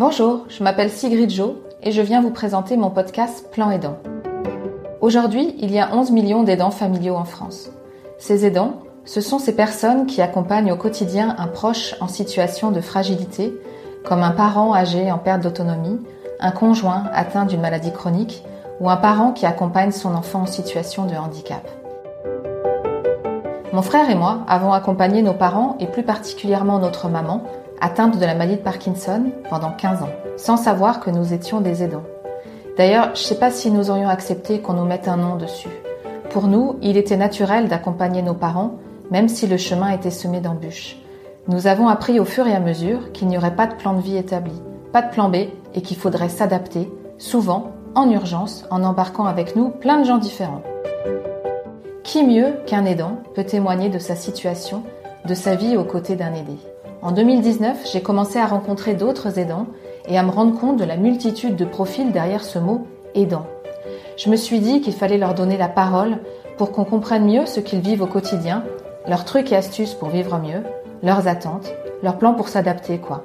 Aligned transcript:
Bonjour, 0.00 0.46
je 0.48 0.64
m'appelle 0.64 0.88
Sigrid 0.88 1.28
Jo 1.28 1.62
et 1.82 1.92
je 1.92 2.00
viens 2.00 2.22
vous 2.22 2.30
présenter 2.30 2.78
mon 2.78 2.88
podcast 2.88 3.50
Plan 3.52 3.70
Aidant. 3.70 3.98
Aujourd'hui, 5.02 5.54
il 5.58 5.70
y 5.70 5.78
a 5.78 5.94
11 5.94 6.10
millions 6.12 6.42
d'aidants 6.42 6.70
familiaux 6.70 7.16
en 7.16 7.26
France. 7.26 7.68
Ces 8.16 8.46
aidants, 8.46 8.80
ce 9.04 9.20
sont 9.20 9.38
ces 9.38 9.54
personnes 9.54 10.06
qui 10.06 10.22
accompagnent 10.22 10.72
au 10.72 10.76
quotidien 10.76 11.36
un 11.36 11.48
proche 11.48 11.96
en 12.00 12.08
situation 12.08 12.70
de 12.70 12.80
fragilité, 12.80 13.52
comme 14.02 14.22
un 14.22 14.30
parent 14.30 14.74
âgé 14.74 15.12
en 15.12 15.18
perte 15.18 15.42
d'autonomie, 15.42 16.00
un 16.40 16.50
conjoint 16.50 17.04
atteint 17.12 17.44
d'une 17.44 17.60
maladie 17.60 17.92
chronique 17.92 18.42
ou 18.80 18.88
un 18.88 18.96
parent 18.96 19.32
qui 19.32 19.44
accompagne 19.44 19.92
son 19.92 20.14
enfant 20.14 20.40
en 20.40 20.46
situation 20.46 21.04
de 21.04 21.14
handicap. 21.14 21.68
Mon 23.74 23.82
frère 23.82 24.08
et 24.08 24.14
moi 24.14 24.44
avons 24.48 24.72
accompagné 24.72 25.20
nos 25.20 25.34
parents 25.34 25.76
et 25.78 25.86
plus 25.86 26.04
particulièrement 26.04 26.78
notre 26.78 27.10
maman 27.10 27.44
atteinte 27.80 28.18
de 28.18 28.24
la 28.24 28.34
maladie 28.34 28.56
de 28.56 28.62
Parkinson 28.62 29.26
pendant 29.48 29.70
15 29.70 30.02
ans, 30.02 30.10
sans 30.36 30.56
savoir 30.56 31.00
que 31.00 31.10
nous 31.10 31.32
étions 31.32 31.60
des 31.60 31.82
aidants. 31.82 32.04
D'ailleurs, 32.76 33.06
je 33.14 33.22
ne 33.22 33.26
sais 33.26 33.38
pas 33.38 33.50
si 33.50 33.70
nous 33.70 33.90
aurions 33.90 34.08
accepté 34.08 34.60
qu'on 34.60 34.74
nous 34.74 34.84
mette 34.84 35.08
un 35.08 35.16
nom 35.16 35.36
dessus. 35.36 35.68
Pour 36.30 36.46
nous, 36.46 36.76
il 36.82 36.96
était 36.96 37.16
naturel 37.16 37.68
d'accompagner 37.68 38.22
nos 38.22 38.34
parents, 38.34 38.76
même 39.10 39.28
si 39.28 39.46
le 39.46 39.56
chemin 39.56 39.90
était 39.90 40.10
semé 40.10 40.40
d'embûches. 40.40 40.96
Nous 41.48 41.66
avons 41.66 41.88
appris 41.88 42.20
au 42.20 42.24
fur 42.24 42.46
et 42.46 42.54
à 42.54 42.60
mesure 42.60 43.12
qu'il 43.12 43.28
n'y 43.28 43.36
aurait 43.36 43.56
pas 43.56 43.66
de 43.66 43.74
plan 43.74 43.94
de 43.94 44.00
vie 44.00 44.16
établi, 44.16 44.52
pas 44.92 45.02
de 45.02 45.10
plan 45.10 45.28
B 45.28 45.36
et 45.74 45.82
qu'il 45.82 45.96
faudrait 45.96 46.28
s'adapter, 46.28 46.90
souvent, 47.18 47.72
en 47.94 48.08
urgence, 48.10 48.64
en 48.70 48.84
embarquant 48.84 49.24
avec 49.24 49.56
nous 49.56 49.70
plein 49.70 49.98
de 49.98 50.04
gens 50.04 50.18
différents. 50.18 50.62
Qui 52.04 52.24
mieux 52.24 52.54
qu'un 52.66 52.84
aidant 52.84 53.18
peut 53.34 53.44
témoigner 53.44 53.88
de 53.88 53.98
sa 53.98 54.16
situation, 54.16 54.82
de 55.24 55.34
sa 55.34 55.54
vie 55.54 55.76
aux 55.76 55.84
côtés 55.84 56.16
d'un 56.16 56.34
aidé? 56.34 56.56
En 57.02 57.12
2019, 57.12 57.90
j'ai 57.90 58.02
commencé 58.02 58.38
à 58.38 58.46
rencontrer 58.46 58.92
d'autres 58.92 59.38
aidants 59.38 59.66
et 60.06 60.18
à 60.18 60.22
me 60.22 60.30
rendre 60.30 60.58
compte 60.58 60.76
de 60.76 60.84
la 60.84 60.98
multitude 60.98 61.56
de 61.56 61.64
profils 61.64 62.12
derrière 62.12 62.44
ce 62.44 62.58
mot 62.58 62.86
aidant. 63.14 63.46
Je 64.18 64.28
me 64.28 64.36
suis 64.36 64.60
dit 64.60 64.82
qu'il 64.82 64.92
fallait 64.92 65.16
leur 65.16 65.34
donner 65.34 65.56
la 65.56 65.68
parole 65.68 66.18
pour 66.58 66.72
qu'on 66.72 66.84
comprenne 66.84 67.24
mieux 67.24 67.46
ce 67.46 67.60
qu'ils 67.60 67.80
vivent 67.80 68.02
au 68.02 68.06
quotidien, 68.06 68.64
leurs 69.08 69.24
trucs 69.24 69.50
et 69.50 69.56
astuces 69.56 69.94
pour 69.94 70.10
vivre 70.10 70.38
mieux, 70.38 70.62
leurs 71.02 71.26
attentes, 71.26 71.72
leurs 72.02 72.18
plans 72.18 72.34
pour 72.34 72.48
s'adapter, 72.48 72.98
quoi. 72.98 73.24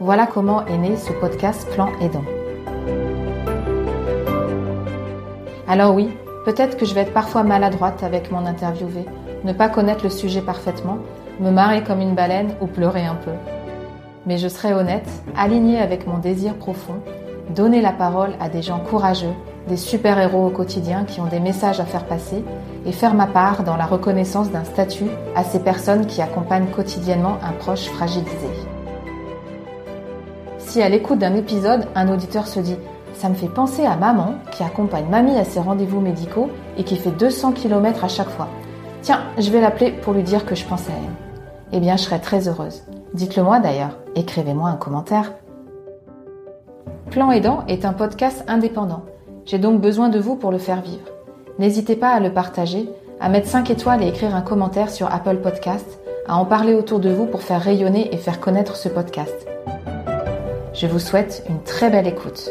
Voilà 0.00 0.26
comment 0.26 0.66
est 0.66 0.78
né 0.78 0.96
ce 0.96 1.12
podcast 1.12 1.68
Plan 1.70 1.90
Aidant. 2.00 2.24
Alors 5.68 5.94
oui, 5.94 6.08
peut-être 6.44 6.76
que 6.76 6.84
je 6.84 6.92
vais 6.92 7.02
être 7.02 7.14
parfois 7.14 7.44
maladroite 7.44 8.02
avec 8.02 8.32
mon 8.32 8.46
interviewé, 8.46 9.04
ne 9.44 9.52
pas 9.52 9.68
connaître 9.68 10.02
le 10.02 10.10
sujet 10.10 10.40
parfaitement, 10.40 10.98
me 11.42 11.50
marrer 11.50 11.82
comme 11.82 12.00
une 12.00 12.14
baleine 12.14 12.54
ou 12.60 12.66
pleurer 12.66 13.04
un 13.04 13.16
peu 13.16 13.32
mais 14.26 14.38
je 14.38 14.48
serai 14.48 14.72
honnête, 14.72 15.08
alignée 15.36 15.80
avec 15.80 16.06
mon 16.06 16.18
désir 16.18 16.54
profond, 16.54 17.00
donner 17.50 17.80
la 17.80 17.92
parole 17.92 18.34
à 18.40 18.48
des 18.48 18.62
gens 18.62 18.78
courageux, 18.78 19.34
des 19.68 19.76
super-héros 19.76 20.46
au 20.46 20.50
quotidien 20.50 21.04
qui 21.04 21.20
ont 21.20 21.26
des 21.26 21.40
messages 21.40 21.80
à 21.80 21.84
faire 21.84 22.04
passer 22.04 22.44
et 22.86 22.92
faire 22.92 23.14
ma 23.14 23.26
part 23.26 23.62
dans 23.64 23.76
la 23.76 23.86
reconnaissance 23.86 24.50
d'un 24.50 24.64
statut 24.64 25.06
à 25.36 25.44
ces 25.44 25.60
personnes 25.60 26.06
qui 26.06 26.22
accompagnent 26.22 26.66
quotidiennement 26.66 27.38
un 27.42 27.52
proche 27.52 27.86
fragilisé. 27.86 28.48
Si 30.58 30.82
à 30.82 30.88
l'écoute 30.88 31.18
d'un 31.18 31.34
épisode, 31.34 31.86
un 31.94 32.12
auditeur 32.12 32.46
se 32.46 32.60
dit 32.60 32.76
ça 33.14 33.28
me 33.28 33.34
fait 33.34 33.48
penser 33.48 33.84
à 33.84 33.94
maman 33.94 34.36
qui 34.52 34.62
accompagne 34.62 35.06
mamie 35.08 35.36
à 35.36 35.44
ses 35.44 35.60
rendez-vous 35.60 36.00
médicaux 36.00 36.50
et 36.78 36.82
qui 36.82 36.96
fait 36.96 37.10
200 37.10 37.52
km 37.52 38.04
à 38.04 38.08
chaque 38.08 38.30
fois. 38.30 38.48
Tiens, 39.02 39.20
je 39.38 39.50
vais 39.50 39.60
l'appeler 39.60 39.92
pour 39.92 40.14
lui 40.14 40.22
dire 40.22 40.46
que 40.46 40.54
je 40.54 40.64
pense 40.64 40.88
à 40.88 40.92
elle. 40.92 41.31
Eh 41.72 41.80
bien, 41.80 41.96
je 41.96 42.02
serai 42.02 42.20
très 42.20 42.48
heureuse. 42.48 42.82
Dites-le 43.14 43.42
moi 43.42 43.58
d'ailleurs, 43.58 43.98
écrivez-moi 44.14 44.68
un 44.68 44.76
commentaire. 44.76 45.32
Plan 47.10 47.30
Aidant 47.30 47.64
est 47.66 47.84
un 47.84 47.92
podcast 47.92 48.44
indépendant. 48.46 49.02
J'ai 49.44 49.58
donc 49.58 49.80
besoin 49.80 50.08
de 50.08 50.18
vous 50.18 50.36
pour 50.36 50.52
le 50.52 50.58
faire 50.58 50.82
vivre. 50.82 51.08
N'hésitez 51.58 51.96
pas 51.96 52.10
à 52.10 52.20
le 52.20 52.32
partager, 52.32 52.88
à 53.20 53.28
mettre 53.28 53.48
5 53.48 53.70
étoiles 53.70 54.02
et 54.02 54.08
écrire 54.08 54.34
un 54.34 54.42
commentaire 54.42 54.90
sur 54.90 55.12
Apple 55.12 55.38
Podcast, 55.38 55.98
à 56.26 56.36
en 56.36 56.44
parler 56.44 56.74
autour 56.74 57.00
de 57.00 57.10
vous 57.10 57.26
pour 57.26 57.42
faire 57.42 57.60
rayonner 57.60 58.14
et 58.14 58.18
faire 58.18 58.40
connaître 58.40 58.76
ce 58.76 58.88
podcast. 58.88 59.46
Je 60.74 60.86
vous 60.86 60.98
souhaite 60.98 61.44
une 61.48 61.62
très 61.62 61.90
belle 61.90 62.06
écoute. 62.06 62.50